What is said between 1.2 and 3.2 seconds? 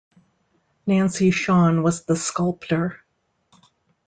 Schon was the sculptor.